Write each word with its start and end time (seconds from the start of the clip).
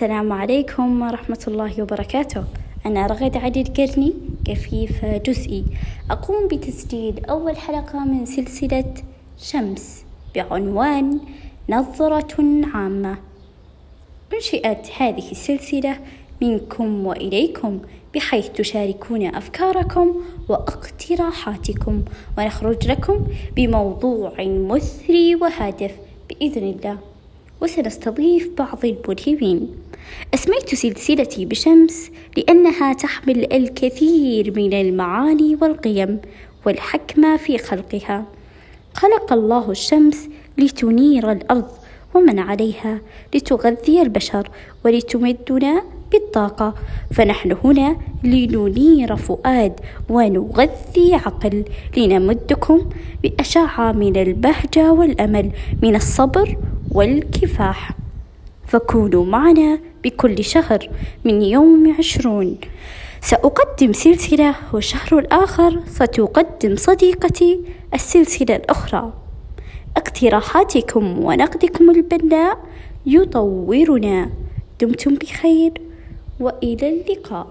السلام 0.00 0.32
عليكم 0.32 1.02
ورحمة 1.02 1.44
الله 1.48 1.82
وبركاته. 1.82 2.44
أنا 2.86 3.06
رغد 3.06 3.36
عدي 3.36 3.60
القرني 3.60 4.12
كفيف 4.44 5.04
جزئي. 5.04 5.64
أقوم 6.10 6.48
بتسجيل 6.48 7.24
أول 7.24 7.56
حلقة 7.56 8.04
من 8.04 8.26
سلسلة 8.26 8.94
شمس 9.38 10.04
بعنوان 10.34 11.20
نظرة 11.68 12.64
عامة. 12.74 13.18
أنشئت 14.34 14.86
هذه 14.98 15.30
السلسلة 15.30 15.98
منكم 16.42 17.06
وإليكم 17.06 17.80
بحيث 18.14 18.48
تشاركون 18.48 19.26
أفكاركم 19.26 20.16
واقتراحاتكم 20.48 22.02
ونخرج 22.38 22.88
لكم 22.88 23.26
بموضوع 23.56 24.32
مثري 24.40 25.34
وهادف 25.34 25.92
بإذن 26.28 26.62
الله. 26.62 26.98
وسنستضيف 27.62 28.48
بعض 28.58 28.84
الملهمين 28.84 29.68
أسميت 30.34 30.74
سلسلتي 30.74 31.44
بشمس 31.44 32.10
لأنها 32.36 32.92
تحمل 32.92 33.52
الكثير 33.52 34.52
من 34.56 34.72
المعاني 34.72 35.58
والقيم 35.60 36.20
والحكمة 36.66 37.36
في 37.36 37.58
خلقها. 37.58 38.24
خلق 38.94 39.32
الله 39.32 39.70
الشمس 39.70 40.28
لتنير 40.58 41.32
الأرض 41.32 41.68
ومن 42.14 42.38
عليها 42.38 43.00
لتغذي 43.34 44.02
البشر 44.02 44.50
ولتمدنا 44.84 45.82
بالطاقة. 46.12 46.74
فنحن 47.12 47.56
هنا 47.64 47.96
لننير 48.24 49.16
فؤاد 49.16 49.80
ونغذي 50.08 51.14
عقل 51.14 51.64
لنمدكم 51.96 52.90
بأشعة 53.22 53.92
من 53.92 54.16
البهجة 54.16 54.92
والأمل 54.92 55.50
من 55.82 55.96
الصبر 55.96 56.56
والكفاح. 56.92 57.99
فكونوا 58.70 59.24
معنا 59.24 59.78
بكل 60.04 60.44
شهر 60.44 60.88
من 61.24 61.42
يوم 61.42 61.94
عشرون. 61.98 62.58
سأقدم 63.20 63.92
سلسلة 63.92 64.54
والشهر 64.72 65.18
الآخر 65.18 65.80
ستقدم 65.86 66.76
صديقتي 66.76 67.60
السلسلة 67.94 68.56
الأخرى. 68.56 69.12
اقتراحاتكم 69.96 71.24
ونقدكم 71.24 71.90
البناء 71.90 72.58
يطورنا. 73.06 74.30
دمتم 74.80 75.14
بخير 75.14 75.72
وإلى 76.40 76.88
اللقاء. 76.88 77.46